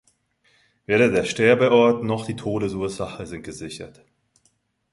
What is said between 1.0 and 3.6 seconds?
der Sterbeort noch die Todesursache sind